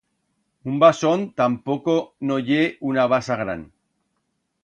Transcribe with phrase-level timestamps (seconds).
[0.69, 1.97] Un basón tapoco
[2.31, 2.63] no ye
[2.93, 3.61] una basa gran.